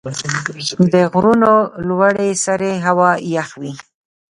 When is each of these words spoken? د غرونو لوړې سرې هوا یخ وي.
د 0.91 0.93
غرونو 1.11 1.53
لوړې 1.87 2.29
سرې 2.45 2.73
هوا 2.85 3.11
یخ 3.35 3.49
وي. 3.61 3.73